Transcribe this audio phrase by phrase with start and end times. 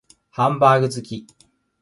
[0.31, 1.27] ハンバーグ好き